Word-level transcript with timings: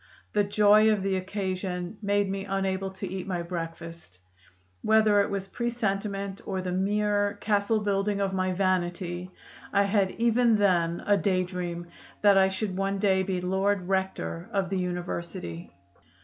The 0.33 0.43
joy 0.43 0.91
of 0.91 1.03
the 1.03 1.15
occasion 1.17 1.99
made 2.01 2.27
me 2.27 2.43
unable 2.45 2.89
to 2.89 3.07
eat 3.07 3.27
my 3.27 3.43
breakfast. 3.43 4.17
Whether 4.81 5.21
it 5.21 5.29
was 5.29 5.45
presentiment 5.45 6.41
or 6.47 6.59
the 6.59 6.71
mere 6.71 7.35
castle 7.39 7.79
building 7.81 8.19
of 8.19 8.33
my 8.33 8.51
vanity, 8.51 9.29
I 9.71 9.83
had 9.83 10.09
even 10.17 10.55
then 10.55 11.03
a 11.05 11.17
day 11.17 11.43
dream 11.43 11.85
that 12.23 12.35
I 12.35 12.49
should 12.49 12.75
one 12.75 12.97
day 12.97 13.21
be 13.21 13.41
Lord 13.41 13.87
Rector 13.87 14.49
of 14.51 14.71
the 14.71 14.79
university." 14.79 15.71